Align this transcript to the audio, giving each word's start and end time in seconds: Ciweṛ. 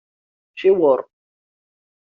Ciweṛ. 0.59 0.99